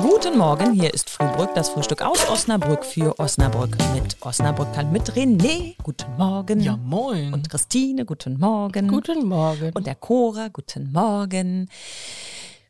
[0.00, 5.12] Guten Morgen, hier ist Frühbrück, das Frühstück aus Osnabrück für Osnabrück mit Osnabrück kann mit
[5.12, 5.74] René.
[5.82, 6.60] Guten Morgen.
[6.60, 7.34] Ja, moin.
[7.34, 8.88] Und Christine, guten Morgen.
[8.88, 9.70] Guten Morgen.
[9.74, 11.68] Und der Cora, guten Morgen.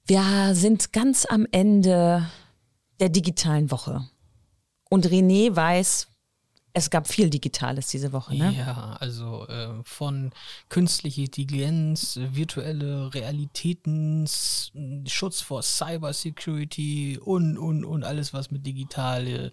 [0.04, 2.26] Wir sind ganz am Ende
[2.98, 4.04] der digitalen Woche.
[4.90, 6.08] Und René weiß,
[6.74, 8.54] es gab viel Digitales diese Woche, ne?
[8.56, 10.32] Ja, also äh, von
[10.68, 14.26] künstliche Intelligenz, virtuelle Realitäten,
[15.06, 19.50] Schutz vor Cybersecurity und, und, und alles, was mit digitale,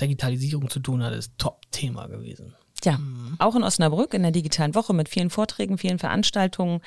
[0.00, 2.54] Digitalisierung zu tun hat, ist Top-Thema gewesen.
[2.84, 2.98] Ja,
[3.38, 6.80] auch in Osnabrück in der digitalen Woche mit vielen Vorträgen, vielen Veranstaltungen.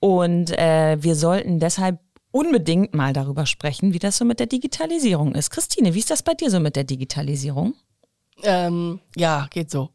[0.00, 2.00] Und äh, wir sollten deshalb
[2.30, 5.50] unbedingt mal darüber sprechen, wie das so mit der Digitalisierung ist.
[5.50, 7.74] Christine, wie ist das bei dir so mit der Digitalisierung?
[8.42, 9.90] Ähm, ja, geht so.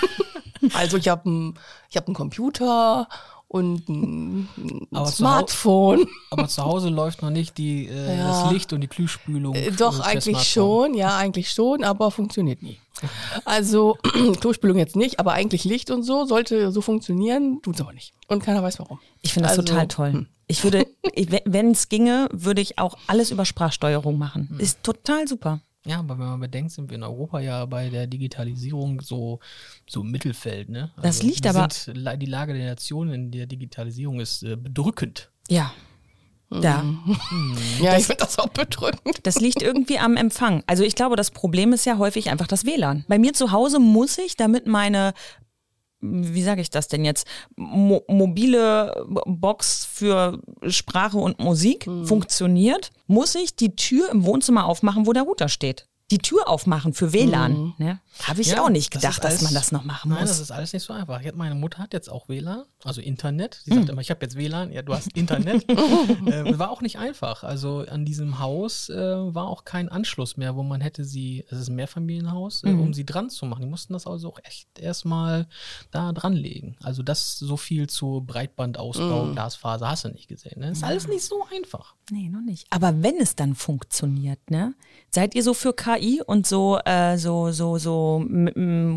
[0.74, 1.58] also ich habe einen
[1.94, 3.08] hab einen Computer
[3.48, 6.06] und ein, Aber Smartphone.
[6.30, 8.42] Aber zu Hause läuft noch nicht die, äh, Ja.
[8.44, 9.54] das Licht und die Glühspülung.
[9.54, 12.78] Äh, Doch, eigentlich schon, ja, eigentlich schon, aber funktioniert nie.
[13.46, 13.96] Also,
[14.40, 18.12] Klospülung jetzt nicht, aber eigentlich Licht und so sollte so funktionieren, tut's aber nicht.
[18.28, 19.00] Und keiner weiß warum.
[19.22, 20.26] Ich finde das Also, total toll.
[20.46, 20.86] Ich würde,
[21.46, 24.54] wenn es ginge, würde ich auch alles über Sprachsteuerung machen.
[24.58, 25.60] Ist total super.
[25.90, 29.40] Ja, aber wenn man bedenkt, sind wir in Europa ja bei der Digitalisierung so,
[29.88, 30.68] so Mittelfeld.
[30.68, 30.92] Ne?
[31.02, 35.30] Das liegt aber- Sind, die Lage der Nation in der Digitalisierung ist äh, bedrückend.
[35.48, 35.72] Ja.
[36.52, 36.84] Da.
[37.80, 39.20] Ja, ich finde das auch bedrückend.
[39.24, 40.62] Das liegt irgendwie am Empfang.
[40.66, 43.04] Also ich glaube, das Problem ist ja häufig einfach das WLAN.
[43.08, 45.12] Bei mir zu Hause muss ich, damit meine,
[46.00, 53.34] wie sage ich das denn jetzt, mo mobile Box für Sprache und Musik funktioniert, muss
[53.34, 55.86] ich die Tür im Wohnzimmer aufmachen, wo der Router steht.
[56.10, 57.74] Die Tür aufmachen für WLAN.
[57.78, 58.00] Ne?
[58.24, 60.30] Habe ich Ja, auch nicht das gedacht, dass alles- man das noch machen Nein, muss.
[60.30, 61.20] das ist alles nicht so einfach.
[61.34, 63.60] Meine Mutter hat jetzt auch WLAN, also Internet.
[63.64, 64.72] Sie sagt immer, ich habe jetzt WLAN.
[64.72, 65.68] Ja, du hast Internet.
[65.70, 67.44] äh, war auch nicht einfach.
[67.44, 71.58] Also an diesem Haus äh, war auch kein Anschluss mehr, wo man hätte sie, es
[71.60, 73.60] ist ein Mehrfamilienhaus, äh, um sie dran zu machen.
[73.62, 75.46] Die mussten das also auch echt erstmal
[75.92, 76.76] da dranlegen.
[76.82, 80.60] Also das so viel zu Breitbandausbau, Glasfaser hast du nicht gesehen.
[80.60, 80.70] Ne?
[80.72, 81.94] Ist alles nicht so einfach.
[82.10, 82.66] Nee, noch nicht.
[82.70, 84.74] Aber wenn es dann funktioniert, ne?
[85.12, 88.96] Seid ihr so für KI und so, äh, so, so, so m- m-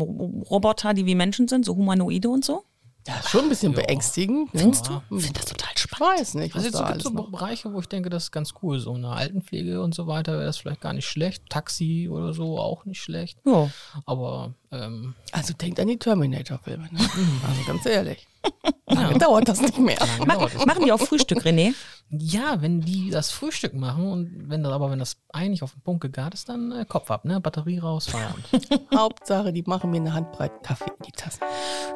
[0.50, 2.64] Roboter, die wie Menschen sind, so Humanoide und so?
[3.06, 4.54] Ja, schon ein bisschen beängstigend.
[4.54, 4.60] Ne?
[4.60, 5.02] Findest du?
[5.16, 6.20] Ich finde das total Ich spannend.
[6.20, 7.30] weiß nicht, Also da gibt so noch.
[7.30, 8.78] Bereiche, wo ich denke, das ist ganz cool.
[8.78, 11.42] So eine Altenpflege und so weiter wäre das vielleicht gar nicht schlecht.
[11.50, 13.38] Taxi oder so auch nicht schlecht.
[13.44, 13.68] Ja.
[14.06, 16.84] Aber ähm, Also denkt an die Terminator-Filme.
[16.90, 16.98] Ne?
[17.46, 18.26] Also ganz ehrlich.
[18.86, 19.98] Lange dauert das nicht mehr.
[20.00, 20.64] es.
[20.64, 21.74] Machen die auch Frühstück, René?
[22.10, 25.82] Ja, wenn die das Frühstück machen und wenn das aber wenn das eigentlich auf den
[25.82, 27.40] Punkt gegart ist, dann äh, Kopf ab, ne?
[27.40, 28.44] Batterie raus, Feierabend.
[28.94, 31.40] Hauptsache, die machen mir eine Handbreit Kaffee in die Tasse.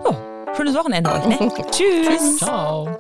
[0.05, 0.39] Ja.
[0.57, 1.37] Schönes Wochenende euch, ne?
[1.71, 2.39] Tschüss.
[2.39, 2.99] Ciao.